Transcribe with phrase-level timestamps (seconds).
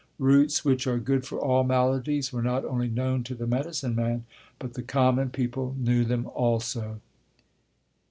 [0.17, 4.25] Roots which are good for all maladies were not only known to the medicine man,
[4.57, 6.99] but the common people knew them also.